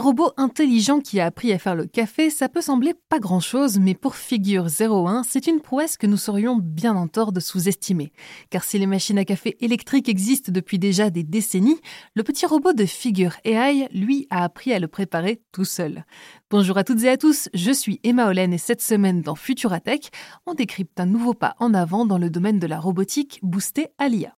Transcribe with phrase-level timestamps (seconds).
[0.00, 3.78] Un robot intelligent qui a appris à faire le café, ça peut sembler pas grand-chose,
[3.78, 8.10] mais pour Figure 01, c'est une prouesse que nous serions bien en tort de sous-estimer.
[8.48, 11.78] Car si les machines à café électriques existent depuis déjà des décennies,
[12.14, 16.06] le petit robot de Figure AI, lui, a appris à le préparer tout seul.
[16.48, 20.12] Bonjour à toutes et à tous, je suis Emma Hollen et cette semaine dans Futuratech,
[20.46, 24.08] on décrypte un nouveau pas en avant dans le domaine de la robotique boostée à
[24.08, 24.34] l'IA.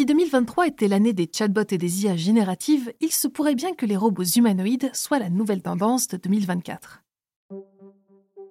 [0.00, 3.84] Si 2023 était l'année des chatbots et des IA génératives, il se pourrait bien que
[3.84, 7.02] les robots humanoïdes soient la nouvelle tendance de 2024.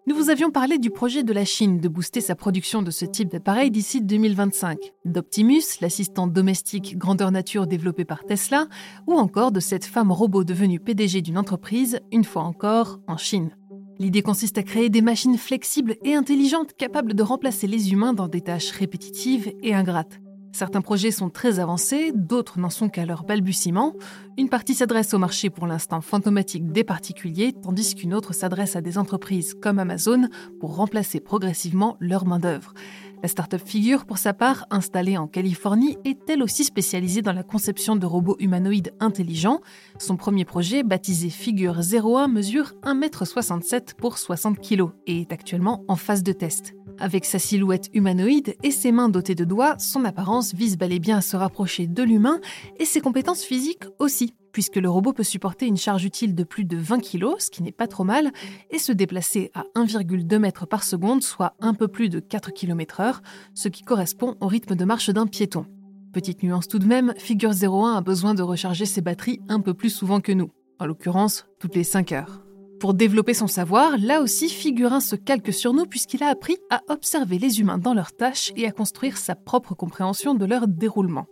[0.06, 3.04] Nous vous avions parlé du projet de la Chine de booster sa production de ce
[3.04, 8.68] type d'appareil d'ici 2025, d'Optimus, l'assistant domestique grandeur nature développé par Tesla,
[9.08, 13.58] ou encore de cette femme robot devenue PDG d'une entreprise, une fois encore en Chine.
[13.98, 18.28] L'idée consiste à créer des machines flexibles et intelligentes capables de remplacer les humains dans
[18.28, 20.20] des tâches répétitives et ingrates.
[20.52, 23.94] Certains projets sont très avancés, d'autres n'en sont qu'à leur balbutiement.
[24.38, 28.82] Une partie s'adresse au marché pour l'instant fantomatique des particuliers, tandis qu'une autre s'adresse à
[28.82, 30.28] des entreprises comme Amazon
[30.60, 32.74] pour remplacer progressivement leur main-d'œuvre.
[33.22, 37.44] La start-up Figure, pour sa part, installée en Californie, est elle aussi spécialisée dans la
[37.44, 39.60] conception de robots humanoïdes intelligents.
[39.98, 45.98] Son premier projet, baptisé Figure 01, mesure 1m67 pour 60 kg et est actuellement en
[45.98, 46.74] phase de test.
[46.98, 51.00] Avec sa silhouette humanoïde et ses mains dotées de doigts, son apparence vise bel et
[51.00, 52.40] bien à se rapprocher de l'humain
[52.78, 56.66] et ses compétences physiques aussi, puisque le robot peut supporter une charge utile de plus
[56.66, 58.32] de 20 kg, ce qui n'est pas trop mal,
[58.70, 63.20] et se déplacer à 1,2 m par seconde, soit un peu plus de 4 km/h,
[63.54, 65.66] ce qui correspond au rythme de marche d'un piéton.
[66.12, 69.74] Petite nuance tout de même, Figure 01 a besoin de recharger ses batteries un peu
[69.74, 72.42] plus souvent que nous, en l'occurrence toutes les 5 heures.
[72.80, 76.82] Pour développer son savoir, là aussi Figurin se calque sur nous puisqu'il a appris à
[76.88, 81.26] observer les humains dans leurs tâches et à construire sa propre compréhension de leur déroulement.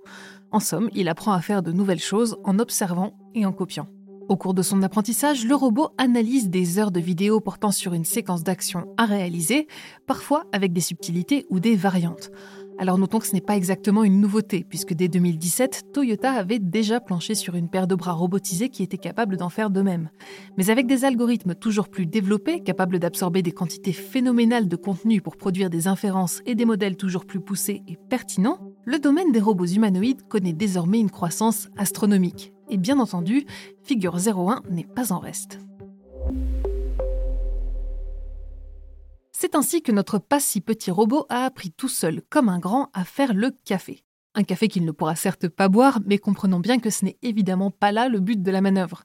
[0.51, 3.87] En somme, il apprend à faire de nouvelles choses en observant et en copiant.
[4.29, 8.03] Au cours de son apprentissage, le robot analyse des heures de vidéo portant sur une
[8.03, 9.67] séquence d'action à réaliser,
[10.05, 12.29] parfois avec des subtilités ou des variantes.
[12.79, 16.99] Alors notons que ce n'est pas exactement une nouveauté, puisque dès 2017, Toyota avait déjà
[16.99, 20.09] planché sur une paire de bras robotisés qui était capable d'en faire de même.
[20.57, 25.37] Mais avec des algorithmes toujours plus développés, capables d'absorber des quantités phénoménales de contenu pour
[25.37, 29.65] produire des inférences et des modèles toujours plus poussés et pertinents, le domaine des robots
[29.65, 32.53] humanoïdes connaît désormais une croissance astronomique.
[32.69, 33.45] Et bien entendu,
[33.83, 35.59] Figure 01 n'est pas en reste.
[39.33, 42.89] C'est ainsi que notre pas si petit robot a appris tout seul, comme un grand,
[42.93, 44.05] à faire le café.
[44.35, 47.71] Un café qu'il ne pourra certes pas boire, mais comprenons bien que ce n'est évidemment
[47.71, 49.03] pas là le but de la manœuvre.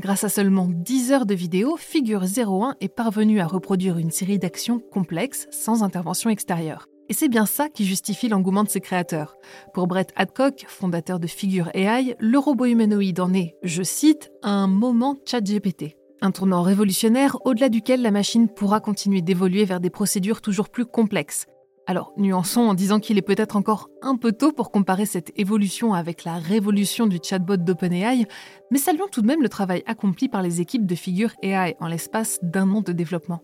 [0.00, 4.40] Grâce à seulement 10 heures de vidéo, Figure 01 est parvenu à reproduire une série
[4.40, 6.88] d'actions complexes sans intervention extérieure.
[7.08, 9.36] Et c'est bien ça qui justifie l'engouement de ses créateurs.
[9.72, 14.66] Pour Brett Adcock, fondateur de Figure AI, le robot humanoïde en est, je cite, un
[14.66, 15.96] moment chat GPT.
[16.20, 20.86] Un tournant révolutionnaire au-delà duquel la machine pourra continuer d'évoluer vers des procédures toujours plus
[20.86, 21.46] complexes.
[21.88, 25.94] Alors, nuançons en disant qu'il est peut-être encore un peu tôt pour comparer cette évolution
[25.94, 28.26] avec la révolution du chatbot d'OpenAI,
[28.72, 31.86] mais saluons tout de même le travail accompli par les équipes de Figure AI en
[31.86, 33.40] l'espace d'un an de développement.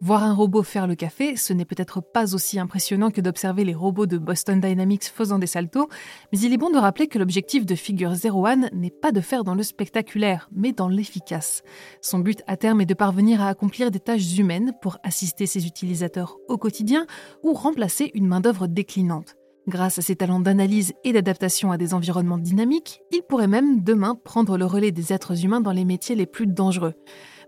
[0.00, 3.74] Voir un robot faire le café, ce n'est peut-être pas aussi impressionnant que d'observer les
[3.74, 5.88] robots de Boston Dynamics faisant des saltos,
[6.32, 9.44] mais il est bon de rappeler que l'objectif de Figure 01 n'est pas de faire
[9.44, 11.62] dans le spectaculaire, mais dans l'efficace.
[12.00, 15.66] Son but à terme est de parvenir à accomplir des tâches humaines pour assister ses
[15.66, 17.06] utilisateurs au quotidien
[17.42, 19.36] ou remplacer une main-d'œuvre déclinante.
[19.68, 24.14] Grâce à ses talents d'analyse et d'adaptation à des environnements dynamiques, il pourrait même demain
[24.14, 26.94] prendre le relais des êtres humains dans les métiers les plus dangereux.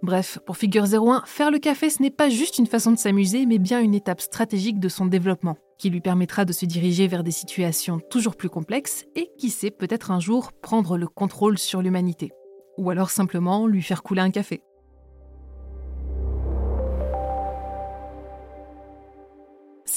[0.02, 3.46] Bref, pour Figure 01, faire le café, ce n'est pas juste une façon de s'amuser,
[3.46, 7.24] mais bien une étape stratégique de son développement, qui lui permettra de se diriger vers
[7.24, 11.82] des situations toujours plus complexes et qui sait peut-être un jour prendre le contrôle sur
[11.82, 12.30] l'humanité.
[12.76, 14.62] Ou alors simplement lui faire couler un café.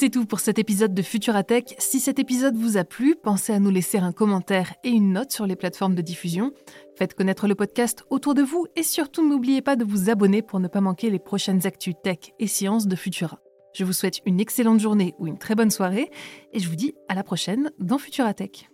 [0.02, 1.76] C'est tout pour cet épisode de Futuratech.
[1.78, 5.30] Si cet épisode vous a plu, pensez à nous laisser un commentaire et une note
[5.30, 6.50] sur les plateformes de diffusion.
[6.96, 10.58] Faites connaître le podcast autour de vous et surtout n'oubliez pas de vous abonner pour
[10.58, 13.38] ne pas manquer les prochaines actus tech et sciences de Futura.
[13.76, 16.10] Je vous souhaite une excellente journée ou une très bonne soirée
[16.52, 18.71] et je vous dis à la prochaine dans Futuratech.